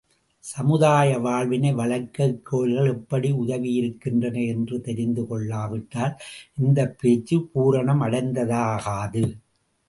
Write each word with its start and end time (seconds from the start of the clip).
சமுதாய 0.43 1.17
வாழ்வினை 1.19 1.73
வளர்க்க 1.73 2.27
இக்கோயில்கள் 2.27 2.89
எப்படி 2.93 3.31
உதவியிருக்கின்றன 3.33 4.47
என்று 4.47 4.81
தெரிந்து 4.81 5.27
கொள்ளாவிட்டால் 5.27 6.17
இந்தப் 6.57 6.97
பேச்சு 6.99 7.49
பூரணம் 7.55 8.01
அடைந்ததாகாது. 8.01 9.23